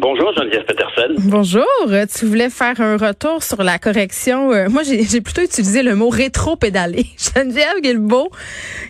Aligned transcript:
Bonjour, 0.00 0.32
Geneviève 0.36 0.64
Peterson. 0.64 1.14
Bonjour. 1.18 1.64
Tu 2.12 2.26
voulais 2.26 2.50
faire 2.50 2.80
un 2.80 2.96
retour 2.96 3.44
sur 3.44 3.62
la 3.62 3.78
correction. 3.78 4.52
Euh, 4.52 4.68
moi, 4.68 4.82
j'ai 4.82 5.20
plutôt 5.20 5.42
utilisé 5.42 5.84
le 5.84 5.94
mot 5.94 6.08
rétro-pédaler. 6.08 7.06
Geneviève 7.36 7.80
Guilbeault, 7.80 8.30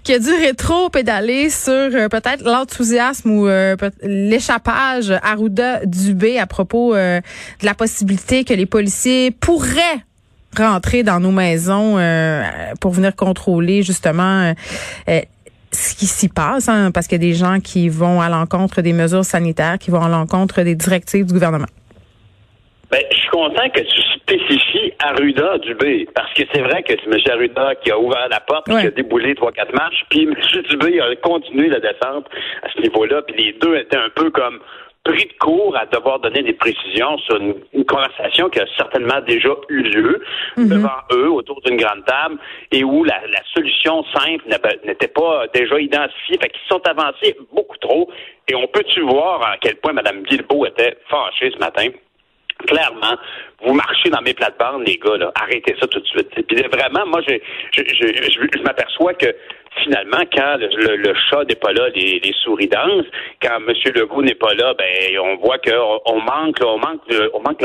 qui 0.02 0.14
a 0.14 0.18
dû 0.18 0.30
rétro-pédaler 0.30 1.50
sur 1.50 1.72
euh, 1.72 2.08
peut-être 2.08 2.42
l'enthousiasme 2.42 3.30
ou 3.30 3.46
euh, 3.46 3.76
l'échappage 4.02 5.12
Arruda 5.22 5.84
Dubé 5.84 6.38
à 6.38 6.46
propos 6.46 6.94
de 6.94 7.20
la 7.62 7.74
possibilité 7.74 8.44
que 8.44 8.54
les 8.54 8.66
policiers 8.66 9.30
pourraient 9.30 10.00
rentrer 10.56 11.02
dans 11.02 11.20
nos 11.20 11.32
maisons 11.32 11.98
pour 12.80 12.92
venir 12.92 13.14
contrôler 13.16 13.82
justement 13.82 14.54
ce 15.74 15.94
qui 15.94 16.06
s'y 16.06 16.28
passe, 16.28 16.68
hein, 16.68 16.90
parce 16.92 17.06
qu'il 17.06 17.22
y 17.22 17.26
a 17.26 17.30
des 17.30 17.34
gens 17.34 17.60
qui 17.60 17.88
vont 17.88 18.20
à 18.20 18.28
l'encontre 18.28 18.80
des 18.80 18.92
mesures 18.92 19.24
sanitaires, 19.24 19.78
qui 19.78 19.90
vont 19.90 20.02
à 20.02 20.08
l'encontre 20.08 20.62
des 20.62 20.74
directives 20.74 21.26
du 21.26 21.32
gouvernement. 21.32 21.66
Ben, 22.90 23.00
je 23.10 23.16
suis 23.16 23.28
content 23.30 23.68
que 23.70 23.80
tu 23.80 24.02
spécifies 24.16 24.92
Arruda 25.00 25.58
Dubé, 25.58 26.08
parce 26.14 26.32
que 26.34 26.42
c'est 26.52 26.62
vrai 26.62 26.82
que 26.82 26.92
c'est 26.92 27.10
M. 27.10 27.18
Arruda 27.32 27.74
qui 27.76 27.90
a 27.90 27.98
ouvert 27.98 28.28
la 28.30 28.40
porte, 28.40 28.66
qui 28.66 28.86
a 28.86 28.90
déboulé 28.90 29.34
trois, 29.34 29.52
quatre 29.52 29.74
marches, 29.74 30.04
puis 30.10 30.22
M. 30.22 30.62
Dubé 30.70 31.00
a 31.00 31.14
continué 31.16 31.68
la 31.68 31.80
descente 31.80 32.26
à 32.62 32.68
ce 32.74 32.80
niveau-là, 32.80 33.22
puis 33.22 33.36
les 33.36 33.52
deux 33.60 33.76
étaient 33.76 33.96
un 33.96 34.10
peu 34.14 34.30
comme 34.30 34.60
pris 35.04 35.26
de 35.26 35.32
court 35.38 35.76
à 35.76 35.84
devoir 35.86 36.18
donner 36.18 36.42
des 36.42 36.54
précisions 36.54 37.18
sur 37.18 37.36
une, 37.36 37.54
conversation 37.84 38.48
qui 38.48 38.58
a 38.58 38.66
certainement 38.76 39.20
déjà 39.26 39.50
eu 39.68 39.82
lieu 39.82 40.22
mhm. 40.56 40.68
devant 40.68 40.98
eux 41.12 41.30
autour 41.30 41.60
d'une 41.60 41.76
grande 41.76 42.04
table 42.06 42.38
et 42.72 42.82
où 42.82 43.04
la, 43.04 43.20
solution 43.52 44.02
simple 44.14 44.44
n'était 44.84 45.08
pas 45.08 45.44
déjà 45.54 45.78
identifiée, 45.78 46.38
fait 46.40 46.48
qu'ils 46.48 46.68
sont 46.68 46.80
avancés 46.88 47.36
beaucoup 47.52 47.76
trop. 47.76 48.10
Et 48.48 48.54
on 48.54 48.66
peut-tu 48.66 49.02
voir 49.02 49.42
à 49.46 49.56
quel 49.60 49.76
point 49.76 49.92
Mme 49.92 50.22
Guilbeault 50.22 50.66
était 50.66 50.96
fâchée 51.08 51.52
ce 51.52 51.58
matin? 51.58 51.88
Clairement, 52.66 53.16
vous 53.64 53.74
marchez 53.74 54.08
dans 54.10 54.22
mes 54.22 54.32
plates-bandes, 54.32 54.86
les 54.86 54.96
gars, 54.96 55.16
là. 55.16 55.30
Arrêtez 55.34 55.74
ça 55.78 55.86
tout 55.86 56.00
de 56.00 56.06
suite. 56.06 56.30
Puis 56.30 56.56
vraiment, 56.72 57.06
moi, 57.06 57.20
je, 57.26 57.34
je, 57.76 57.82
je 57.82 58.62
m'aperçois 58.62 59.14
que 59.14 59.26
finalement, 59.82 60.22
quand 60.32 60.56
le, 60.58 61.14
chat 61.28 61.44
n'est 61.48 61.54
pas 61.54 61.72
là, 61.72 61.88
les, 61.94 62.34
souris 62.42 62.68
dansent. 62.68 63.06
Quand 63.42 63.56
M. 63.56 63.72
Legault 63.94 64.22
n'est 64.22 64.34
pas 64.34 64.54
là, 64.54 64.74
ben 64.74 65.18
on 65.22 65.36
voit 65.36 65.58
qu'on 65.58 66.00
on 66.06 66.20
manque, 66.20 66.56
on 66.64 66.78
manque, 66.78 67.00
on 67.32 67.40
manque 67.40 67.62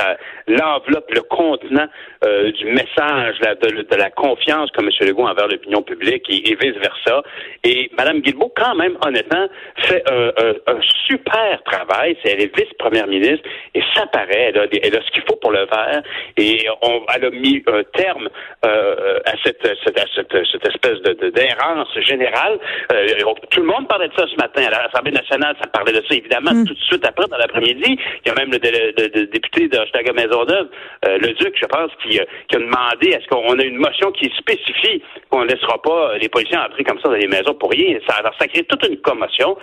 l'enveloppe, 0.48 1.12
le 1.14 1.22
contenant 1.22 1.88
euh, 2.24 2.52
du 2.52 2.66
message 2.66 3.40
de, 3.40 3.96
la 3.96 4.10
confiance 4.12 4.72
que 4.72 4.82
M. 4.82 4.90
Legault 5.02 5.28
envers 5.28 5.48
l'opinion 5.48 5.82
publique 5.82 6.26
et, 6.30 6.56
vice 6.56 6.78
versa. 6.78 7.24
Et 7.64 7.92
Mme 7.98 8.22
Guilbeault, 8.22 8.54
quand 8.56 8.76
même, 8.76 8.98
honnêtement, 9.06 9.48
fait 9.78 10.04
un, 10.10 10.80
super 11.08 11.62
travail. 11.64 12.18
C'est 12.24 12.32
elle 12.32 12.42
est 12.42 12.56
vice-première 12.56 13.08
ministre 13.08 13.48
et 13.74 13.82
ça 13.96 14.06
paraît, 14.08 14.54
elle 14.54 14.58
a, 14.96 15.02
ce 15.02 15.12
qu'il 15.12 15.24
faut 15.28 15.36
pour 15.38 15.52
le 15.52 15.66
faire. 15.68 16.02
Et 16.38 16.68
on, 16.82 17.02
elle 17.16 17.26
a 17.26 17.30
mis 17.32 17.64
un 17.68 17.84
terme 17.94 18.30
euh, 18.66 19.20
à 19.26 19.34
cette, 19.44 19.62
cette, 19.84 20.00
cette, 20.16 20.68
espèce 20.68 21.02
de 21.02 21.30
d'errance 21.30 21.88
général. 22.02 22.60
Euh, 22.92 23.08
tout 23.52 23.62
le 23.62 23.68
monde 23.68 23.88
parlait 23.88 24.08
de 24.08 24.14
ça 24.16 24.26
ce 24.28 24.36
matin. 24.36 24.64
À 24.66 24.84
l'Assemblée 24.84 25.12
nationale, 25.12 25.56
ça 25.62 25.68
parlait 25.68 25.94
de 25.94 26.04
ça, 26.08 26.16
évidemment, 26.16 26.54
mm. 26.54 26.66
tout 26.66 26.74
de 26.74 26.80
suite 26.80 27.06
après, 27.06 27.28
dans 27.28 27.38
l'après-midi. 27.38 27.98
Il 28.26 28.28
y 28.28 28.32
a 28.32 28.36
même 28.36 28.52
le, 28.52 29.26
député 29.26 29.68
de 29.68 29.78
Hochelaga 29.78 30.14
Maisonneuve, 30.14 30.68
euh, 31.06 31.18
le 31.18 31.34
Duc, 31.34 31.56
je 31.60 31.66
pense, 31.66 31.92
qui, 32.04 32.20
euh, 32.20 32.26
qui 32.48 32.56
a 32.56 32.60
demandé 32.60 33.10
est-ce 33.10 33.28
qu'on 33.28 33.58
a 33.58 33.64
une 33.64 33.78
motion 33.78 34.12
qui 34.12 34.32
spécifie 34.38 35.02
qu'on 35.30 35.44
ne 35.44 35.48
laissera 35.48 35.82
pas 35.82 36.18
les 36.18 36.30
policiers 36.30 36.58
entrer 36.58 36.84
comme 36.84 37.00
ça 37.00 37.10
dans 37.10 37.16
les 37.16 37.28
maisons 37.28 37.54
pour 37.54 37.72
rien. 37.72 37.98
Ça, 38.08 38.16
alors, 38.16 38.34
ça 38.40 38.48
crée 38.48 38.64
toute 38.64 38.86
une 38.88 38.98
commotion. 38.98 39.58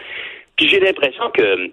Puis 0.57 0.69
j'ai 0.69 0.81
l'impression 0.81 1.31
que 1.31 1.71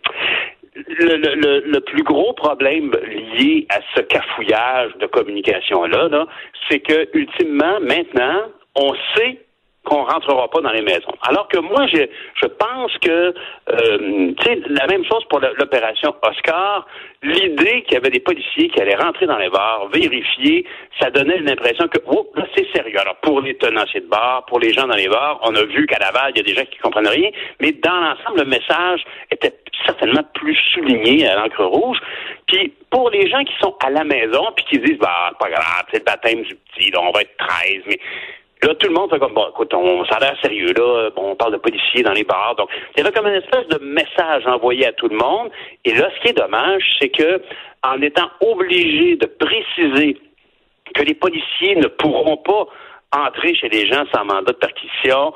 le, 0.75 1.17
le, 1.17 1.59
le, 1.65 1.79
plus 1.81 2.03
gros 2.03 2.33
problème 2.33 2.91
lié 3.37 3.65
à 3.69 3.79
ce 3.95 4.01
cafouillage 4.01 4.91
de 4.99 5.05
communication-là, 5.05 6.09
-là, 6.09 6.25
c'est 6.67 6.79
que, 6.79 7.07
ultimement, 7.13 7.79
maintenant, 7.81 8.41
on 8.75 8.93
sait 9.15 9.39
qu'on 9.83 10.03
rentrera 10.03 10.47
pas 10.49 10.61
dans 10.61 10.71
les 10.71 10.81
maisons. 10.81 11.13
Alors 11.27 11.47
que 11.47 11.59
moi, 11.59 11.85
je, 11.87 12.03
je 12.41 12.47
pense 12.47 12.97
que, 12.99 13.33
euh, 13.69 14.33
tu 14.39 14.43
sais, 14.43 14.61
la 14.67 14.87
même 14.87 15.03
chose 15.05 15.23
pour 15.29 15.39
l'opération 15.39 16.15
Oscar, 16.21 16.85
l'idée 17.21 17.83
qu'il 17.83 17.93
y 17.93 17.97
avait 17.97 18.09
des 18.09 18.19
policiers 18.19 18.69
qui 18.69 18.81
allaient 18.81 18.95
rentrer 18.95 19.25
dans 19.25 19.37
les 19.37 19.49
bars, 19.49 19.89
vérifier, 19.93 20.65
ça 20.99 21.09
donnait 21.09 21.39
l'impression 21.39 21.87
que, 21.87 21.99
oh, 22.07 22.29
là, 22.35 22.45
c'est 22.55 22.67
sérieux. 22.73 22.99
Alors, 22.99 23.17
pour 23.17 23.41
les 23.41 23.55
tenanciers 23.55 24.01
de 24.01 24.07
bars, 24.07 24.45
pour 24.45 24.59
les 24.59 24.71
gens 24.73 24.87
dans 24.87 24.95
les 24.95 25.09
bars, 25.09 25.39
on 25.43 25.55
a 25.55 25.63
vu 25.63 25.85
qu'à 25.85 25.99
Laval, 25.99 26.31
il 26.35 26.37
y 26.37 26.41
a 26.41 26.43
des 26.43 26.55
gens 26.55 26.65
qui 26.69 26.77
comprennent 26.77 27.07
rien, 27.07 27.29
mais 27.59 27.73
dans 27.73 27.95
l'ensemble, 27.95 28.39
le 28.39 28.45
message 28.45 29.03
était 29.31 29.53
certainement 29.85 30.23
plus 30.33 30.57
souligné 30.73 31.27
à 31.27 31.35
l'encre 31.35 31.65
rouge. 31.65 31.97
Puis, 32.47 32.73
pour 32.89 33.09
les 33.09 33.29
gens 33.29 33.43
qui 33.43 33.53
sont 33.61 33.75
à 33.85 33.89
la 33.89 34.03
maison, 34.03 34.45
puis 34.55 34.65
qui 34.65 34.79
disent, 34.79 34.99
bah, 34.99 35.31
pas 35.39 35.49
grave, 35.49 35.85
c'est 35.91 35.99
le 35.99 36.05
baptême 36.05 36.43
du 36.43 36.55
petit, 36.55 36.91
là, 36.91 36.99
on 37.01 37.11
va 37.11 37.21
être 37.21 37.35
13, 37.37 37.83
mais 37.87 37.99
Là, 38.63 38.73
tout 38.75 38.87
le 38.87 38.93
monde 38.93 39.09
fait 39.09 39.19
comme, 39.19 39.33
bon, 39.33 39.45
écoute, 39.49 39.73
on, 39.73 40.05
ça 40.05 40.15
a 40.15 40.19
l'air 40.21 40.37
sérieux, 40.41 40.73
là. 40.73 41.09
Bon, 41.15 41.31
on 41.31 41.35
parle 41.35 41.53
de 41.53 41.57
policiers 41.57 42.01
dans 42.01 42.13
les 42.13 42.23
bars. 42.23 42.55
Donc, 42.57 42.69
il 42.95 42.99
y 42.99 43.05
avait 43.05 43.13
comme 43.13 43.27
une 43.27 43.41
espèce 43.41 43.67
de 43.67 43.83
message 43.83 44.47
envoyé 44.47 44.87
à 44.87 44.93
tout 44.93 45.09
le 45.09 45.17
monde. 45.17 45.51
Et 45.83 45.93
là, 45.93 46.09
ce 46.15 46.21
qui 46.21 46.29
est 46.29 46.37
dommage, 46.37 46.81
c'est 46.99 47.09
que, 47.09 47.41
en 47.83 48.01
étant 48.01 48.29
obligé 48.39 49.17
de 49.17 49.25
préciser 49.25 50.17
que 50.95 51.03
les 51.03 51.13
policiers 51.13 51.75
ne 51.75 51.87
pourront 51.87 52.37
pas 52.37 52.67
entrer 53.11 53.53
chez 53.55 53.67
les 53.67 53.85
gens 53.87 54.05
sans 54.13 54.23
mandat 54.23 54.53
de 54.53 54.57
perquisition, 54.57 55.33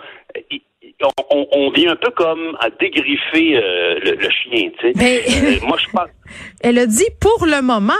on, 1.51 1.69
vient 1.71 1.91
un 1.91 1.95
peu 1.95 2.11
comme 2.11 2.55
à 2.59 2.69
dégriffer 2.69 3.57
euh, 3.57 3.99
le, 3.99 4.29
chien, 4.29 4.69
tu 4.79 4.93
sais. 4.93 5.23
Euh, 5.27 5.67
moi, 5.67 5.77
je 5.77 5.89
pense. 5.91 6.09
Elle 6.61 6.79
a 6.79 6.85
dit 6.85 7.09
pour 7.19 7.45
le 7.45 7.61
moment, 7.61 7.93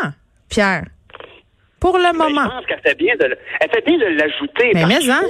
Pierre. 0.50 0.86
Pour 1.80 1.98
le 1.98 2.12
moment. 2.18 2.44
je 2.44 2.50
pense 2.50 2.66
qu'elle 2.66 2.82
fait 2.82 2.96
bien 2.96 3.16
de, 3.16 3.38
elle 3.60 3.70
fait 3.70 3.86
bien 3.86 3.98
de 3.98 4.06
l'ajouter. 4.18 4.72
Mais, 4.74 4.86
mais 4.86 5.10
hein? 5.10 5.22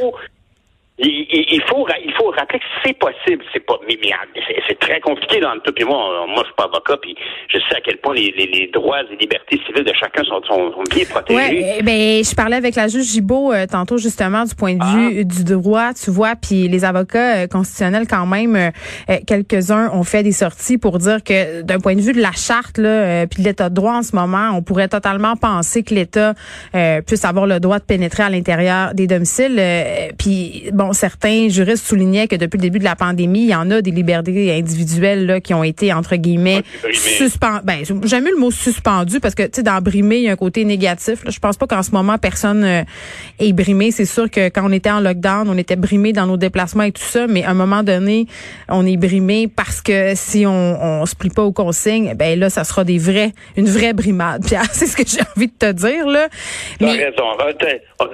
Il, 1.00 1.62
faut 1.70 1.88
il 2.04 2.14
faut 2.14 2.30
rappeler 2.32 2.60
que 2.60 2.66
c'est 2.84 2.98
possible, 2.98 3.44
c'est 3.54 3.64
pas 3.66 3.76
mais, 3.88 3.98
c'est 4.68 4.80
très 4.80 5.00
compliqué 5.00 5.40
dans 5.40 5.54
le 5.54 5.60
tout. 5.60 5.72
Puis 5.72 5.86
moi, 5.86 6.26
moi 6.28 6.40
je 6.40 6.46
suis 6.46 6.56
pas 6.56 6.64
avocat, 6.64 6.98
puis 7.02 7.16
je 7.50 7.60
sais 7.60 7.76
à 7.76 7.82
quel 7.82 7.98
point 7.98 8.16
les, 8.16 8.32
les, 8.32 8.68
droits 8.74 9.02
et 9.02 9.16
libertés 9.16 9.60
civiles 9.66 9.84
de 9.84 9.94
chacun 9.94 10.24
sont, 10.24 10.42
sont, 10.44 10.84
bien 10.90 11.06
protégés. 11.06 11.38
Ouais, 11.38 11.82
ben 11.84 12.24
je 12.24 12.36
parlais 12.36 12.56
avec 12.56 12.76
la 12.76 12.88
juge 12.88 13.06
Gibault 13.06 13.54
euh, 13.54 13.68
tantôt 13.68 13.98
justement 13.98 14.44
du 14.46 14.56
point 14.56 14.76
de 14.76 14.84
vue 14.84 15.20
ah. 15.22 15.24
du 15.24 15.44
droit, 15.44 15.94
tu 15.94 16.10
vois, 16.10 16.36
puis 16.36 16.68
les 16.68 16.84
avocats 16.84 17.44
euh, 17.44 17.48
constitutionnels 17.48 18.08
quand 18.08 18.26
même 18.26 18.56
euh, 18.56 19.18
quelques-uns 19.28 19.92
ont 19.92 20.04
fait 20.04 20.24
des 20.24 20.32
sorties 20.32 20.80
pour 20.80 20.98
dire 20.98 21.24
que 21.24 21.62
d'un 21.62 21.80
point 21.80 21.96
de 21.96 22.02
vue 22.02 22.14
de 22.14 22.22
la 22.22 22.32
charte 22.32 22.80
là, 22.80 23.28
puis 23.28 23.44
de 23.44 23.48
l'état 23.48 23.70
de 23.70 23.76
droit 23.76 23.94
en 23.94 24.04
ce 24.04 24.16
moment, 24.16 24.52
on 24.56 24.64
pourrait 24.64 24.88
totalement 24.88 25.36
penser 25.36 25.84
que 25.84 25.94
l'État 25.94 26.34
puisse 27.06 27.24
avoir 27.24 27.46
le 27.46 27.60
droit 27.60 27.78
de 27.78 27.84
pénétrer 27.84 28.24
à 28.24 28.30
l'intérieur 28.30 28.94
des 28.94 29.06
domiciles. 29.06 29.62
puis 30.18 30.70
bon 30.74 30.87
certains 30.94 31.50
juristes 31.50 31.86
soulignaient 31.86 32.28
que 32.28 32.36
depuis 32.36 32.58
le 32.58 32.62
début 32.62 32.80
de 32.80 32.84
la 32.84 32.96
pandémie, 32.96 33.44
il 33.44 33.50
y 33.50 33.56
en 33.56 33.70
a 33.72 33.82
des 33.82 33.92
libertés 33.92 34.54
individuelles 34.54 35.26
là, 35.26 35.42
qui 35.42 35.54
ont 35.54 35.64
été, 35.64 35.94
entre 35.94 36.16
guillemets, 36.16 36.64
suspendues. 36.92 37.62
Ben, 37.64 37.84
j'aime 38.04 38.26
le 38.26 38.38
mot 38.38 38.52
suspendu 38.52 39.20
parce 39.20 39.36
que, 39.36 39.44
tu 39.44 39.50
sais, 39.56 39.64
dans 39.64 39.82
brimer, 39.82 40.18
il 40.18 40.24
y 40.24 40.30
a 40.30 40.34
un 40.34 40.36
côté 40.36 40.66
négatif. 40.66 41.24
Là. 41.24 41.32
Je 41.32 41.40
pense 41.40 41.58
pas 41.58 41.68
qu'en 41.68 41.84
ce 41.84 41.92
moment, 41.92 42.18
personne 42.18 42.64
euh, 42.64 42.84
est 43.40 43.54
brimé. 43.54 43.92
C'est 43.92 44.06
sûr 44.06 44.30
que 44.30 44.50
quand 44.50 44.64
on 44.66 44.72
était 44.72 44.92
en 44.92 45.00
lockdown, 45.00 45.50
on 45.50 45.58
était 45.58 45.76
brimé 45.76 46.14
dans 46.14 46.26
nos 46.26 46.38
déplacements 46.38 46.84
et 46.84 46.92
tout 46.92 47.02
ça, 47.02 47.28
mais 47.28 47.44
à 47.44 47.52
un 47.52 47.54
moment 47.54 47.84
donné, 47.84 48.28
on 48.70 48.86
est 48.86 48.98
brimé 48.98 49.48
parce 49.48 49.82
que 49.82 50.14
si 50.16 50.46
on, 50.46 51.02
on 51.02 51.06
se 51.06 51.16
plie 51.16 51.30
pas 51.30 51.44
aux 51.44 51.54
consignes, 51.54 52.14
ben 52.16 52.40
là, 52.40 52.50
ça 52.50 52.64
sera 52.64 52.84
des 52.84 52.98
vrais, 52.98 53.32
une 53.56 53.68
vraie 53.68 53.94
brimade. 53.94 54.46
Pierre, 54.46 54.66
c'est 54.72 54.88
ce 54.88 54.96
que 54.96 55.04
j'ai 55.06 55.22
envie 55.36 55.48
de 55.48 55.58
te 55.58 55.72
dire, 55.72 56.08
là. 56.08 56.28
Mais... 56.80 56.92
raison. 56.92 57.26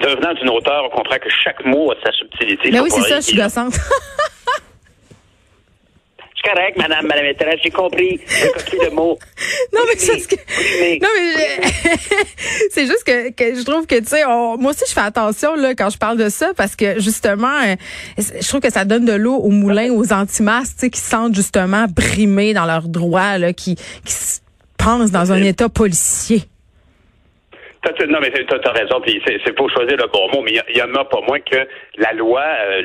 Devenant 0.02 0.34
d'une 0.34 0.50
auteur, 0.50 0.84
on 0.86 0.96
comprend 0.96 1.18
que 1.18 1.30
chaque 1.44 1.64
mot 1.66 1.92
a 1.92 1.96
sa 2.04 2.12
subtilité. 2.12 2.63
Mais 2.72 2.80
oui, 2.80 2.90
c'est 2.94 3.02
ça, 3.02 3.20
je 3.20 3.26
suis 3.26 3.38
gossante. 3.38 3.76
Correct, 6.44 6.78
madame, 6.78 7.08
madame 7.08 7.24
maîtresse, 7.24 7.60
j'ai 7.64 7.70
compris. 7.72 8.20
J'ai 8.28 8.52
compris 8.52 8.78
le 8.84 8.90
mot. 8.90 9.18
Non, 9.74 9.80
mais 9.88 9.98
c'est 9.98 10.28
que... 10.28 10.36
Non, 11.02 11.08
mais 11.18 11.40
c'est 12.70 12.86
juste 12.86 13.06
que, 13.06 13.30
que, 13.30 13.56
je 13.56 13.64
trouve 13.64 13.88
que, 13.88 13.96
tu 13.96 14.08
sais, 14.08 14.26
moi 14.26 14.72
aussi, 14.72 14.84
je 14.86 14.92
fais 14.92 15.00
attention, 15.00 15.56
là, 15.56 15.74
quand 15.74 15.90
je 15.90 15.98
parle 15.98 16.18
de 16.18 16.28
ça, 16.28 16.52
parce 16.58 16.76
que, 16.76 17.00
justement, 17.00 17.62
euh, 17.66 17.76
je 18.18 18.46
trouve 18.46 18.60
que 18.60 18.72
ça 18.72 18.84
donne 18.84 19.06
de 19.06 19.14
l'eau 19.14 19.36
au 19.36 19.52
moulin, 19.52 19.90
aux 19.92 20.12
antimasques, 20.12 20.74
tu 20.74 20.80
sais, 20.82 20.90
qui 20.90 21.00
se 21.00 21.10
sentent, 21.10 21.34
justement, 21.34 21.86
brimés 21.88 22.54
dans 22.54 22.66
leurs 22.66 22.90
droits, 22.90 23.38
là, 23.38 23.54
qui, 23.54 23.76
qui 24.04 24.12
se 24.12 24.42
pensent 24.78 25.12
dans 25.12 25.32
un 25.32 25.42
état 25.42 25.70
policier. 25.70 26.44
Non, 28.08 28.20
mais 28.22 28.32
tu 28.32 28.46
as, 28.54 28.72
raison, 28.72 29.02
puis 29.02 29.22
c'est 29.26 29.54
pour 29.54 29.70
choisir 29.70 29.98
le 29.98 30.08
bon 30.08 30.30
mot, 30.32 30.42
mais 30.42 30.54
il 30.70 30.78
y, 30.78 30.82
en 30.82 30.94
a 30.96 31.06
pas 31.06 31.20
moins 31.28 31.40
que 31.40 31.68
la 31.98 32.14
loi, 32.14 32.42
euh, 32.42 32.82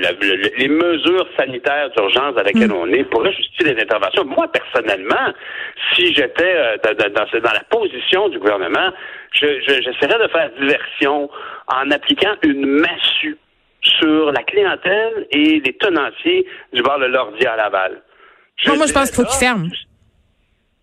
les 0.56 0.68
mesures 0.68 1.28
sanitaires 1.38 1.90
d'urgence 1.90 2.34
dans 2.34 2.42
lesquelles 2.42 2.70
mm. 2.70 2.76
on 2.76 2.92
est 2.92 3.04
pourraient 3.04 3.32
justifier 3.32 3.74
les 3.74 3.82
interventions. 3.82 4.24
Moi, 4.24 4.50
personnellement, 4.50 5.32
si 5.94 6.14
j'étais 6.14 6.54
euh, 6.56 6.76
dans, 6.82 7.12
dans, 7.12 7.52
la 7.52 7.64
position 7.70 8.28
du 8.28 8.38
gouvernement, 8.38 8.90
j'essaierais 9.32 10.22
de 10.22 10.28
faire 10.28 10.50
diversion 10.58 11.30
en 11.68 11.90
appliquant 11.90 12.34
une 12.42 12.66
massue 12.66 13.36
sur 13.82 14.32
la 14.32 14.42
clientèle 14.42 15.26
et 15.30 15.60
les 15.64 15.72
tenanciers 15.74 16.46
du 16.72 16.82
bar 16.82 16.98
de 16.98 17.06
l'ordi 17.06 17.46
à 17.46 17.56
Laval. 17.56 18.02
moi, 18.66 18.86
je 18.86 18.92
pense 18.92 19.10
qu'il 19.10 19.24
faut 19.24 19.30
qu'ils 19.30 19.38
ferment. 19.38 19.68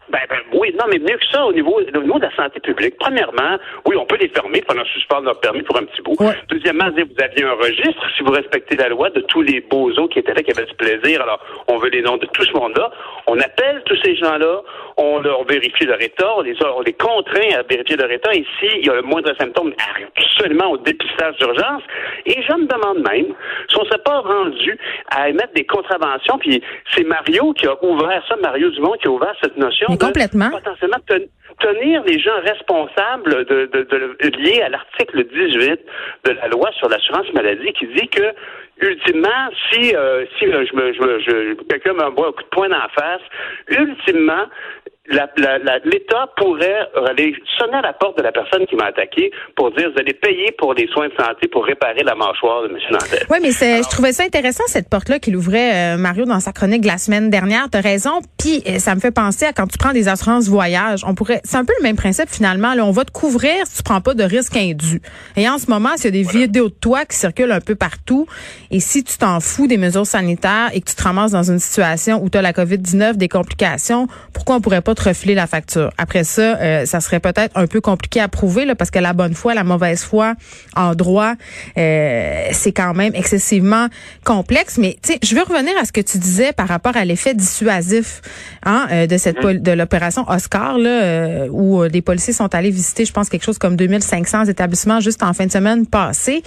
Ben, 0.10 0.20
ben, 0.30 0.38
oui, 0.54 0.74
non, 0.80 0.86
mais 0.90 1.00
mieux 1.00 1.18
que 1.18 1.26
ça, 1.32 1.46
au 1.46 1.52
niveau, 1.52 1.80
au 1.80 2.02
niveau 2.02 2.20
de 2.20 2.26
la 2.26 2.36
santé 2.36 2.60
publique. 2.60 2.96
Premièrement, 3.00 3.58
oui, 3.86 3.96
on 3.98 4.06
peut 4.06 4.18
les 4.18 4.30
fermer 4.30 4.62
pendant 4.62 4.86
suspendre 4.86 5.26
leur 5.26 5.40
permis 5.40 5.64
pour 5.64 5.78
un 5.78 5.86
petit 5.86 6.02
bout. 6.02 6.16
Deuxièmement, 6.50 6.90
vous 6.92 7.24
aviez 7.24 7.44
un 7.44 7.54
registre, 7.54 8.06
si 8.16 8.24
vous 8.24 8.32
respectez 8.32 8.76
la 8.76 8.90
loi, 8.90 9.10
de 9.10 9.22
tous 9.22 9.42
les 9.42 9.62
beaux 9.62 9.90
os 9.90 10.10
qui 10.10 10.20
étaient 10.20 10.34
là, 10.34 10.44
qui 10.44 10.52
avaient 10.52 10.68
du 10.68 10.76
plaisir. 10.76 11.22
Alors, 11.22 11.40
on 11.68 11.78
veut 11.78 11.90
les 11.90 12.02
noms 12.02 12.18
de 12.18 12.26
tout 12.28 12.44
ce 12.44 12.54
monde-là. 12.54 12.92
On 13.28 13.40
appelle 13.40 13.82
tous 13.86 13.98
ces 14.04 14.16
gens-là, 14.16 14.62
on 14.98 15.20
leur 15.20 15.44
vérifie 15.46 15.86
leur 15.86 16.02
état, 16.02 16.36
on 16.38 16.42
les, 16.42 16.56
on 16.64 16.82
les 16.82 16.94
contraint 16.94 17.58
à 17.58 17.64
vérifier 17.64 17.98
leur 17.98 18.12
état. 18.12 18.34
Et 18.34 18.46
s'il 18.60 18.86
y 18.86 18.90
a 18.90 18.96
le 18.96 19.02
moindre 19.02 19.36
symptôme, 19.40 19.74
absolument 20.16 20.72
au 20.72 20.78
dépistage 20.78 21.36
d'urgence. 21.38 21.82
Et 22.26 22.42
je 22.42 22.54
me 22.54 22.68
demande 22.68 23.00
même 23.00 23.34
si 23.70 23.78
on 23.78 23.84
ne 23.84 23.90
s'est 23.90 24.04
pas 24.04 24.20
rendu 24.20 24.78
à 25.10 25.30
émettre 25.30 25.54
des 25.56 25.66
contraventions. 25.66 26.38
Puis 26.38 26.62
c'est 26.94 27.04
Mario 27.04 27.54
qui 27.54 27.68
a 27.68 27.84
ouvert 27.84 28.24
ça, 28.28 28.36
Mario 28.42 28.70
Dumont, 28.70 28.94
qui 29.02 29.08
a 29.08 29.12
ouvert 29.12 29.34
cette 29.42 29.58
notion 29.58 29.95
complètement. 29.98 30.50
potentiellement 30.50 30.98
tenir 31.60 32.04
les 32.04 32.20
gens 32.20 32.40
responsables 32.44 33.46
de, 33.46 33.66
de, 33.72 34.38
liés 34.38 34.62
à 34.62 34.70
l'article 34.70 35.24
18 35.24 35.80
de 36.26 36.32
la 36.32 36.48
loi 36.48 36.70
sur 36.78 36.90
l'assurance 36.90 37.32
maladie 37.34 37.72
qui 37.74 37.88
dit 37.88 38.08
que 38.10 38.34
ultimement, 38.82 39.50
si 39.72 39.96
euh, 39.96 40.26
si 40.38 40.46
euh, 40.46 40.66
je 40.70 40.76
me, 40.76 40.94
je, 40.94 41.20
je 41.26 41.54
quelqu'un 41.64 41.94
m'envoie 41.94 42.28
un 42.28 42.32
coup 42.32 42.44
de 42.44 42.50
poing 42.50 42.70
dans 42.70 42.78
la 42.78 42.90
face, 42.90 43.22
ultimement, 43.70 44.46
l'État 45.08 46.30
pourrait 46.38 46.90
aller 47.08 47.36
sonner 47.60 47.78
à 47.78 47.82
la 47.82 47.94
porte 47.94 48.18
de 48.18 48.24
la 48.24 48.32
personne 48.32 48.66
qui 48.66 48.76
m'a 48.76 48.86
attaqué 48.86 49.32
pour 49.56 49.72
dire 49.72 49.92
vous 49.94 50.00
allez 50.00 50.14
payer 50.14 50.52
pour 50.58 50.74
des 50.74 50.88
soins 50.88 51.08
de 51.08 51.14
santé 51.14 51.48
pour 51.48 51.66
réparer 51.66 52.04
la 52.04 52.16
mâchoire 52.16 52.64
de 52.64 52.70
M. 52.70 52.78
Nantel. 52.92 53.26
Oui, 53.30 53.38
mais 53.42 53.52
je 53.52 53.90
trouvais 53.90 54.14
ça 54.14 54.24
intéressant 54.24 54.64
cette 54.68 54.90
porte-là 54.90 55.20
qu'il 55.20 55.36
ouvrait 55.36 55.94
euh, 55.94 55.98
Mario 55.98 56.26
dans 56.26 56.40
sa 56.40 56.52
chronique 56.54 56.82
de 56.82 56.88
la 56.88 56.98
semaine 56.98 57.30
dernière. 57.30 57.70
Tu 57.72 57.78
as 57.78 57.82
raison. 57.82 58.22
Puis 58.38 58.64
euh, 58.68 58.80
ça 58.80 58.96
me 58.96 59.00
fait 59.00 59.12
penser 59.12 59.46
à 59.46 59.54
quand 59.54 59.68
tu 59.68 59.78
prends 59.78 59.94
des 59.94 60.08
assurances 60.08 60.48
voyage. 60.48 61.04
On 61.08 61.14
pourrait, 61.14 61.42
c'est 61.44 61.58
un 61.58 61.66
peu 61.66 61.74
le 61.80 61.84
même 61.84 61.96
principe 61.96 62.30
finalement. 62.30 62.74
Là, 62.74 62.86
on 62.86 62.92
va 62.92 63.06
te 63.06 63.12
couvrir 63.12 63.66
si 63.66 63.78
tu 63.78 63.84
prends 63.84 64.02
pas 64.02 64.14
de 64.14 64.24
risque 64.24 64.58
indu. 64.58 65.02
Et 65.36 65.48
en 65.48 65.58
ce 65.58 65.70
moment, 65.70 65.90
s'il 65.98 66.06
y 66.06 66.20
a 66.20 66.24
des 66.24 66.30
vidéos 66.30 66.70
de 66.70 66.74
toi 66.74 67.06
qui 67.06 67.16
circulent 67.18 67.52
un 67.52 67.62
peu 67.62 67.76
partout, 67.76 68.26
et 68.72 68.80
si 68.80 69.04
tu 69.04 69.18
t'en 69.18 69.40
fous 69.40 69.68
des 69.68 69.78
mesures 69.78 70.08
sanitaires 70.08 70.70
et 70.74 70.82
que 70.82 70.90
tu 70.90 70.96
te 70.96 71.04
ramasses 71.04 71.32
dans 71.32 71.50
une 71.52 71.60
situation 71.60 72.24
où 72.24 72.30
tu 72.30 72.38
as 72.38 72.42
la 72.42 72.54
COVID-19, 72.54 73.18
des 73.18 73.30
complications, 73.30 74.08
pourquoi 74.34 74.56
on 74.56 74.62
pourrait 74.62 74.82
pas 74.82 74.95
refiler 75.00 75.36
la 75.36 75.48
facture. 75.48 75.92
Après 75.98 76.24
ça, 76.24 76.58
euh, 76.58 76.86
ça 76.86 77.00
serait 77.00 77.20
peut-être 77.20 77.56
un 77.56 77.68
peu 77.68 77.82
compliqué 77.82 78.20
à 78.20 78.28
prouver 78.28 78.66
là, 78.66 78.76
parce 78.76 78.92
que 78.92 79.00
la 79.00 79.14
bonne 79.14 79.34
foi, 79.34 79.54
la 79.54 79.64
mauvaise 79.64 80.04
foi 80.04 80.36
en 80.76 80.96
droit, 80.96 81.34
euh, 81.78 82.48
c'est 82.52 82.72
quand 82.72 82.94
même 82.94 83.14
excessivement 83.16 83.88
complexe. 84.24 84.78
Mais 84.78 84.98
tu 85.02 85.14
sais, 85.14 85.20
je 85.24 85.36
veux 85.36 85.44
revenir 85.44 85.74
à 85.80 85.86
ce 85.86 85.92
que 85.92 86.02
tu 86.02 86.18
disais 86.18 86.54
par 86.54 86.68
rapport 86.68 86.96
à 86.98 87.06
l'effet 87.06 87.34
dissuasif 87.34 88.22
hein, 88.64 88.88
euh, 88.92 89.08
de 89.08 89.18
cette 89.18 89.40
mm-hmm. 89.40 89.62
de 89.62 89.72
l'opération 89.72 90.26
Oscar 90.30 90.78
là, 90.78 91.46
où 91.50 91.84
les 91.84 92.02
policiers 92.02 92.34
sont 92.34 92.54
allés 92.54 92.72
visiter, 92.72 93.06
je 93.06 93.14
pense 93.14 93.30
quelque 93.30 93.44
chose 93.44 93.58
comme 93.58 93.76
2500 93.76 94.46
établissements 94.46 95.00
juste 95.00 95.24
en 95.24 95.34
fin 95.34 95.46
de 95.46 95.52
semaine 95.52 95.86
passée. 95.86 96.44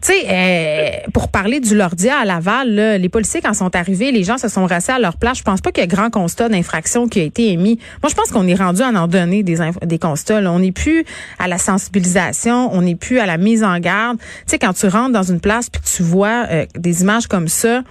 Tu 0.00 0.12
sais, 0.12 1.02
pour 1.12 1.28
parler 1.28 1.60
du 1.60 1.76
Lordia 1.76 2.18
à 2.18 2.24
Laval, 2.24 2.74
là, 2.74 2.98
les 2.98 3.08
policiers 3.08 3.40
quand 3.40 3.54
sont 3.54 3.74
arrivés, 3.76 4.12
les 4.12 4.24
gens 4.24 4.38
se 4.38 4.48
sont 4.48 4.66
rassés 4.66 4.92
à 4.92 4.98
leur 4.98 5.16
place. 5.16 5.38
Je 5.38 5.42
pense 5.42 5.60
pas 5.60 5.70
qu'il 5.70 5.82
y 5.82 5.84
ait 5.84 5.88
grand 5.88 6.10
constat 6.10 6.48
d'infraction 6.48 7.08
qui 7.08 7.20
a 7.20 7.22
été 7.22 7.50
émis. 7.50 7.78
Moi, 8.02 8.10
je 8.10 8.14
pense 8.14 8.30
qu'on 8.30 8.46
est 8.46 8.54
rendu 8.54 8.82
à 8.82 8.88
en 8.88 9.08
donner 9.08 9.42
des, 9.42 9.58
des 9.84 9.98
constats. 9.98 10.40
On 10.50 10.60
n'est 10.60 10.72
plus 10.72 11.04
à 11.38 11.48
la 11.48 11.58
sensibilisation, 11.58 12.72
on 12.72 12.82
n'est 12.82 12.94
plus 12.94 13.18
à 13.18 13.26
la 13.26 13.38
mise 13.38 13.64
en 13.64 13.78
garde. 13.78 14.18
Tu 14.18 14.26
sais, 14.46 14.58
quand 14.58 14.72
tu 14.72 14.86
rentres 14.86 15.12
dans 15.12 15.22
une 15.22 15.40
place 15.40 15.70
puis 15.70 15.82
tu 15.82 16.02
vois 16.02 16.46
euh, 16.50 16.66
des 16.76 17.02
images 17.02 17.26
comme 17.26 17.48
ça, 17.48 17.82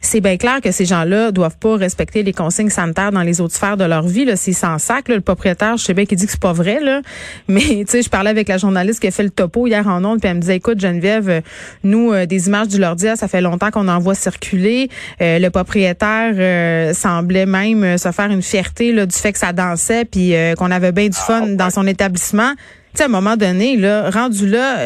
c'est 0.00 0.20
bien 0.20 0.36
clair 0.36 0.60
que 0.60 0.70
ces 0.70 0.84
gens-là 0.84 1.32
doivent 1.32 1.58
pas 1.58 1.76
respecter 1.76 2.22
les 2.22 2.32
consignes 2.32 2.70
sanitaires 2.70 3.10
dans 3.10 3.22
les 3.22 3.40
autres 3.40 3.54
sphères 3.54 3.76
de 3.76 3.84
leur 3.84 4.06
vie. 4.06 4.30
C'est 4.36 4.52
sans 4.52 4.78
sac. 4.78 5.08
Le 5.08 5.20
propriétaire, 5.20 5.76
je 5.76 5.84
sais 5.84 5.94
bien 5.94 6.04
qu'il 6.04 6.16
dit 6.16 6.26
que 6.26 6.32
c'est 6.32 6.40
pas 6.40 6.52
vrai, 6.52 6.80
là. 6.80 7.00
mais 7.48 7.60
tu 7.60 7.84
sais, 7.88 8.02
je 8.02 8.08
parlais 8.08 8.30
avec 8.30 8.48
la 8.48 8.58
journaliste 8.58 9.00
qui 9.00 9.08
a 9.08 9.10
fait 9.10 9.22
le 9.22 9.30
topo 9.30 9.66
hier 9.66 9.86
en 9.86 10.04
ondes, 10.04 10.20
puis 10.20 10.28
elle 10.28 10.36
me 10.36 10.40
disait, 10.40 10.56
écoute, 10.56 10.80
Geneviève, 10.80 11.28
euh, 11.28 11.40
nous, 11.82 12.12
euh, 12.12 12.26
des 12.26 12.46
images 12.46 12.68
du 12.68 12.78
Lordia, 12.78 13.16
ça 13.16 13.28
fait 13.28 13.40
longtemps 13.40 13.70
qu'on 13.70 13.88
en 13.88 13.98
voit 13.98 14.14
circuler. 14.14 14.88
Euh, 15.20 15.38
le 15.38 15.50
propriétaire 15.50 16.94
semblait 16.94 17.46
même 17.46 17.98
se 17.98 18.10
faire 18.12 18.30
une 18.30 18.42
fierté 18.42 18.92
là, 18.92 19.06
du 19.06 19.16
fait 19.16 19.32
que 19.32 19.38
ça 19.38 19.47
dansait, 19.52 20.04
puis 20.04 20.34
qu'on 20.56 20.70
avait 20.70 20.92
bien 20.92 21.08
du 21.08 21.18
ah, 21.20 21.26
fun 21.26 21.46
dans 21.48 21.70
son 21.70 21.86
établissement. 21.86 22.52
Tu 22.56 22.98
sais, 22.98 23.02
à 23.04 23.06
un 23.06 23.10
moment 23.10 23.36
donné, 23.36 23.76
là, 23.76 24.10
rendu 24.10 24.48
là, 24.48 24.76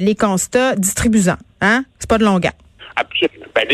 les 0.00 0.14
constats 0.14 0.76
distribuants, 0.76 1.38
hein, 1.60 1.84
c'est 1.98 2.08
pas 2.08 2.18
de 2.18 2.24
longueur. 2.24 2.52
Ben, 3.54 3.66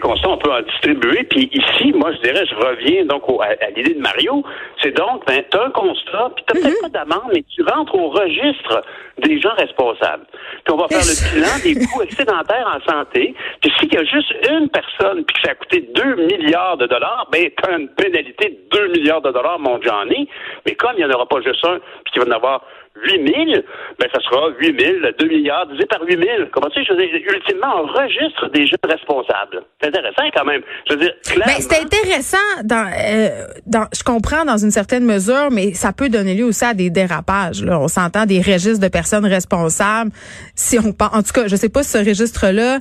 qu'on 0.00 0.16
sait, 0.16 0.26
on 0.26 0.38
peut 0.38 0.52
en 0.52 0.62
distribuer. 0.62 1.24
Puis 1.24 1.50
ici, 1.52 1.92
moi, 1.92 2.12
je 2.12 2.20
dirais, 2.28 2.44
je 2.48 2.54
reviens 2.54 3.04
donc 3.06 3.22
à, 3.40 3.70
l'idée 3.76 3.94
de 3.94 4.00
Mario. 4.00 4.44
C'est 4.82 4.90
donc, 4.92 5.24
ben, 5.26 5.42
tu 5.50 5.56
as 5.56 5.64
un 5.64 5.70
constat, 5.70 6.30
puis 6.34 6.44
tu 6.46 6.60
peut-être 6.60 6.82
mhm. 6.82 6.90
pas 6.90 6.98
d'amende, 6.98 7.30
mais 7.32 7.44
tu 7.54 7.62
rentres 7.62 7.94
au 7.94 8.10
registre 8.10 8.82
des 9.18 9.40
gens 9.40 9.54
responsables. 9.56 10.24
Puis 10.64 10.74
on 10.74 10.76
va 10.76 10.88
faire 10.88 10.98
le 10.98 11.34
bilan 11.34 11.58
des 11.62 11.86
coûts 11.86 12.02
excédentaires 12.02 12.66
en 12.66 12.90
santé. 12.90 13.34
Puis 13.60 13.72
s'il 13.78 13.92
y 13.92 13.96
a 13.96 14.04
juste 14.04 14.32
une 14.50 14.68
personne, 14.68 15.24
puis 15.24 15.34
que 15.34 15.40
ça 15.44 15.52
a 15.52 15.54
coûté 15.54 15.88
2 15.94 16.16
milliards 16.16 16.76
de 16.76 16.86
dollars, 16.86 17.28
ben, 17.30 17.48
tu 17.56 17.70
as 17.70 17.78
une 17.78 17.88
pénalité 17.88 18.58
de 18.72 18.76
2 18.76 18.88
milliards 18.88 19.22
de 19.22 19.30
dollars, 19.30 19.58
mon 19.58 19.80
Johnny. 19.80 20.28
Mais 20.66 20.74
comme 20.74 20.92
il 20.96 21.04
n'y 21.04 21.12
en 21.12 21.14
aura 21.14 21.26
pas 21.26 21.40
juste 21.42 21.64
un, 21.64 21.78
puis 22.04 22.12
qu'il 22.12 22.22
va 22.22 22.28
en 22.28 22.36
avoir 22.36 22.62
8 22.94 23.10
000, 23.26 23.62
ben, 23.98 24.08
ça 24.12 24.20
sera 24.20 24.50
8 24.58 24.80
000, 24.80 24.98
2 25.18 25.26
milliards 25.26 25.66
divisé 25.66 25.86
par 25.86 26.02
8 26.02 26.12
000. 26.12 26.48
Comment 26.52 26.68
tu 26.68 26.80
sais, 26.80 26.86
je 26.86 26.92
veux 26.92 26.98
dire, 26.98 27.14
ultimement, 27.14 27.82
on 27.82 27.86
registre 27.86 28.48
des 28.50 28.66
jeunes 28.66 28.78
responsables. 28.84 29.62
C'est 29.80 29.88
intéressant 29.88 30.24
quand 30.34 30.44
même. 30.44 30.62
Je 30.88 30.94
veux 30.94 31.00
dire, 31.00 31.12
clairement. 31.24 31.44
Ben, 31.46 31.60
c'est 31.60 31.80
intéressant 31.80 32.36
dans, 32.64 32.90
euh, 32.92 33.28
dans, 33.66 33.86
je 33.94 34.02
comprends 34.04 34.44
dans 34.44 34.58
une 34.58 34.70
certaine 34.72 35.04
mesure, 35.04 35.50
mais 35.50 35.74
ça 35.74 35.92
peut 35.92 36.08
donner 36.08 36.34
lieu 36.34 36.44
aussi 36.44 36.64
à 36.64 36.74
des 36.74 36.90
dérapages, 36.90 37.62
là. 37.62 37.78
On 37.78 37.88
s'entend 37.88 38.26
des 38.26 38.40
registres 38.40 38.80
de 38.80 38.88
personnes 38.88 39.26
responsables. 39.26 40.10
Si 40.54 40.78
on 40.78 40.92
en 41.00 41.22
tout 41.22 41.32
cas, 41.32 41.46
je 41.46 41.56
sais 41.56 41.68
pas 41.68 41.82
si 41.82 41.90
ce 41.90 41.98
registre-là, 41.98 42.78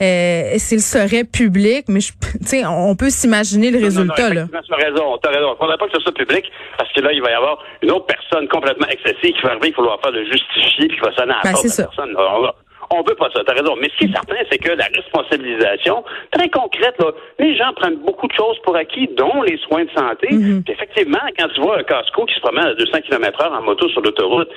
euh, 0.00 0.52
s'il 0.56 0.80
serait 0.80 1.24
public, 1.24 1.86
mais 1.88 2.00
tu 2.00 2.46
sais, 2.46 2.64
on 2.66 2.96
peut 2.96 3.10
s'imaginer 3.10 3.70
le 3.70 3.78
résultat, 3.78 4.28
non, 4.30 4.34
non, 4.34 4.48
là. 4.52 4.62
Tu 4.64 4.72
as 4.72 4.76
raison, 4.76 5.18
tu 5.18 5.28
as 5.28 5.32
raison. 5.32 5.54
Il 5.54 5.58
faudrait 5.58 5.78
pas 5.78 5.86
que 5.86 5.92
ce 5.94 6.00
soit 6.00 6.14
public 6.14 6.44
parce 6.78 6.92
que 6.92 7.00
là, 7.00 7.12
il 7.12 7.22
va 7.22 7.30
y 7.30 7.34
avoir 7.34 7.58
une 7.82 7.90
autre 7.90 8.06
personne 8.06 8.48
complètement 8.48 8.88
excessive 8.88 9.34
qui 9.34 9.42
va 9.42 9.50
arriver, 9.50 9.74
il 9.76 9.84
va 9.84 9.98
faire 10.02 10.12
le 10.12 10.24
justifier 10.24 10.88
puis 10.88 10.96
il 10.96 11.04
va 11.04 11.12
sonner 11.14 11.32
à 11.32 11.36
la 11.36 11.42
ben, 11.42 11.52
porte 11.52 11.64
de 11.64 11.82
la 11.82 11.88
personne. 11.88 12.16
On, 12.92 13.02
veut 13.02 13.14
pas 13.14 13.28
ça, 13.34 13.42
t'as 13.44 13.54
raison. 13.54 13.74
Mais 13.80 13.88
ce 13.88 13.96
qui 13.98 14.04
est 14.04 14.14
certain, 14.14 14.36
c'est 14.50 14.58
que 14.58 14.70
la 14.72 14.86
responsabilisation, 14.94 16.04
très 16.30 16.48
concrète, 16.48 16.94
là, 16.98 17.12
les 17.38 17.56
gens 17.56 17.72
prennent 17.74 17.96
beaucoup 17.96 18.26
de 18.28 18.34
choses 18.34 18.58
pour 18.64 18.76
acquis, 18.76 19.08
dont 19.16 19.42
les 19.42 19.58
soins 19.58 19.84
de 19.84 19.90
santé. 19.90 20.28
Mm-hmm. 20.28 20.70
effectivement, 20.70 21.18
quand 21.38 21.48
tu 21.48 21.60
vois 21.60 21.78
un 21.78 21.82
casco 21.82 22.24
qui 22.26 22.34
se 22.34 22.40
promène 22.40 22.66
à 22.66 22.74
200 22.74 23.00
km 23.08 23.42
heure 23.42 23.52
en 23.52 23.62
moto 23.62 23.88
sur 23.88 24.00
l'autoroute, 24.00 24.50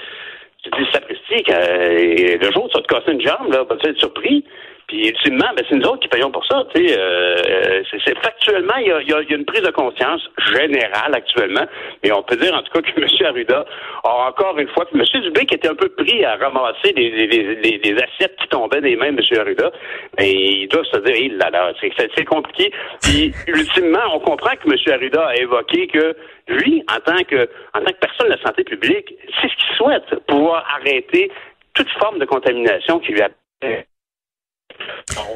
tu 0.63 0.69
te 0.69 0.77
dis, 0.77 0.87
sapristi, 0.91 1.43
euh, 1.51 2.37
le 2.41 2.51
jour 2.51 2.65
où 2.65 2.69
tu 2.69 2.77
vas 2.77 2.81
te 2.81 2.93
casser 2.93 3.11
une 3.11 3.21
jambe, 3.21 3.51
là, 3.51 3.63
ben, 3.63 3.77
tu 3.77 3.85
vas 3.85 3.91
être 3.91 3.99
surpris. 3.99 4.43
Puis 4.87 5.07
ultimement, 5.07 5.47
ben, 5.55 5.65
c'est 5.67 5.75
nous 5.75 5.87
autres 5.87 6.01
qui 6.01 6.07
payons 6.07 6.31
pour 6.31 6.45
ça. 6.45 6.63
Sais, 6.75 6.97
euh, 6.97 7.81
c'est, 8.05 8.17
factuellement, 8.19 8.75
il 8.77 8.87
y 8.87 8.91
a, 8.91 9.01
y 9.01 9.13
a, 9.13 9.35
une 9.35 9.45
prise 9.45 9.63
de 9.63 9.71
conscience 9.71 10.21
générale 10.53 11.13
actuellement, 11.13 11.65
mais 12.03 12.11
on 12.11 12.21
peut 12.21 12.35
dire 12.35 12.53
en 12.53 12.61
tout 12.61 12.71
cas 12.71 12.81
que 12.91 13.01
M. 13.01 13.07
Arruda 13.25 13.65
a 14.03 14.27
encore 14.29 14.57
une 14.59 14.67
fois, 14.69 14.85
M. 14.93 15.01
Dubé 15.23 15.45
qui 15.45 15.55
était 15.55 15.69
un 15.69 15.75
peu 15.75 15.89
pris 15.89 16.23
à 16.23 16.35
ramasser 16.35 16.93
les, 16.95 17.95
assiettes 17.95 18.35
qui 18.39 18.47
tombaient 18.49 18.81
des 18.81 18.95
mains 18.95 19.11
de 19.11 19.21
M. 19.21 19.39
Arruda, 19.41 19.71
mais 20.19 20.31
il 20.31 20.67
doit 20.67 20.83
se 20.85 20.99
dire, 20.99 21.15
il 21.15 21.37
là, 21.37 21.73
c'est 21.81 22.25
compliqué. 22.25 22.71
Puis 23.01 23.33
ultimement, 23.47 24.03
on 24.13 24.19
comprend 24.19 24.55
que 24.55 24.69
M. 24.69 24.77
Arruda 24.93 25.27
a 25.27 25.35
évoqué 25.35 25.87
que 25.87 26.15
lui, 26.47 26.83
en 26.91 26.99
tant 26.99 27.23
que 27.23 27.49
en 27.73 27.79
tant 27.79 27.91
que 27.91 27.99
personne 27.99 28.27
de 28.27 28.33
la 28.33 28.41
santé 28.41 28.63
publique, 28.63 29.15
c'est 29.41 29.49
ce 29.49 29.55
qu'il 29.55 29.75
souhaite, 29.77 30.25
pouvoir 30.27 30.63
arrêter 30.79 31.31
toute 31.73 31.89
forme 31.99 32.19
de 32.19 32.25
contamination 32.25 32.99
qui 32.99 33.13
lui 33.13 33.21
a 33.21 33.29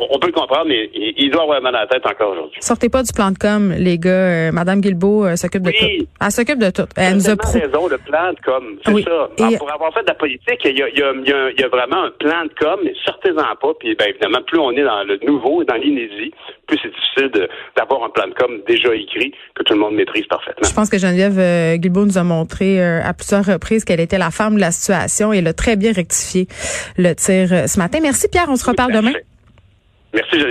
on 0.10 0.20
peut 0.20 0.28
le 0.28 0.34
comprendre, 0.34 0.66
mais 0.68 0.90
il 0.94 1.30
doit 1.32 1.44
avoir 1.44 1.62
mal 1.62 1.76
à 1.76 1.82
la 1.82 1.88
tête 1.88 2.06
encore 2.06 2.32
aujourd'hui. 2.32 2.58
Sortez 2.60 2.90
pas 2.90 3.04
du 3.04 3.14
plan 3.14 3.32
de 3.32 3.38
com, 3.38 3.74
les 3.78 3.98
gars. 3.98 4.10
Euh, 4.10 4.52
Madame 4.52 4.82
Guilbeault 4.82 5.26
euh, 5.26 5.36
s'occupe 5.36 5.62
de 5.62 5.72
tout. 5.72 6.08
Elle 6.22 6.32
s'occupe 6.32 6.60
de 6.60 6.70
tout. 6.70 6.88
Elle 6.96 7.16
nous 7.16 7.30
a 7.30 7.36
raison, 7.36 7.88
le 7.88 7.98
plan 7.98 8.32
de 8.34 8.40
com, 8.44 8.78
c'est 8.84 9.04
ça. 9.04 9.58
pour 9.58 9.72
avoir 9.72 9.94
fait 9.94 10.02
de 10.02 10.08
la 10.08 10.16
politique, 10.16 10.60
il 10.66 10.78
y, 10.78 10.82
a, 10.82 10.90
il, 10.90 11.60
y 11.60 11.64
a, 11.64 11.68
vraiment 11.68 12.04
un 12.04 12.12
plan 12.20 12.44
de 12.46 12.52
com, 12.60 12.80
mais 12.84 12.94
sortez-en 13.06 13.56
pas. 13.56 13.74
Puis, 13.80 13.96
bien 13.96 14.08
évidemment, 14.08 14.40
plus 14.48 14.60
on 14.60 14.72
est 14.72 14.84
dans 14.84 15.04
le 15.04 15.20
nouveau, 15.26 15.64
dans 15.64 15.76
l'inédit, 15.76 16.34
plus 16.68 16.80
c'est 16.82 16.90
difficile 16.90 17.48
d'avoir 17.78 18.04
un 18.04 18.10
plan 18.10 18.28
de 18.28 18.34
com 18.34 18.60
déjà 18.68 18.94
écrit 18.96 19.32
que 19.56 19.64
tout 19.64 19.74
le 19.74 19.80
monde 19.80 19.94
maîtrise 19.94 20.26
parfaitement. 20.28 20.68
Je 20.68 20.74
pense 20.74 20.90
que 20.90 20.98
Geneviève 20.98 21.40
euh, 21.40 21.78
Guilbeault 21.78 22.06
nous 22.06 22.18
a 22.18 22.24
montré 22.24 22.82
euh, 22.82 23.02
à 23.04 23.14
plusieurs 23.14 23.46
reprises 23.46 23.86
qu'elle 23.86 24.00
était 24.00 24.18
la 24.18 24.32
femme 24.32 24.56
de 24.56 24.62
la 24.62 24.72
situation 24.72 25.32
et 25.32 25.38
elle 25.38 25.48
a 25.48 25.54
très 25.54 25.76
bien 25.76 25.92
rectifié 25.92 26.48
le 26.98 27.14
tir 27.14 27.70
ce 27.70 27.78
matin. 27.80 28.00
Merci 28.02 28.28
Pierre, 28.30 28.48
on 28.50 28.56
se 28.56 28.68
reparle 28.68 28.94
demain. 28.94 29.14
Merci 30.14 30.40
Geneviève. 30.40 30.50